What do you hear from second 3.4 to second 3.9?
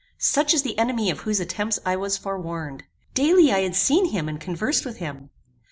I had